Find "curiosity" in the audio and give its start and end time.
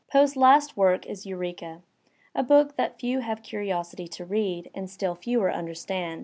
3.43-4.07